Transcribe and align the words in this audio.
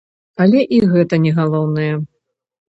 Але 0.45 0.63
і 0.77 0.79
гэта 0.93 1.19
не 1.27 1.35
галоўнае. 1.41 1.91